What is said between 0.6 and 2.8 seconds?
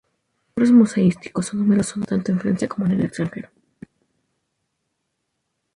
logros museísticos son numerosos, tanto en Francia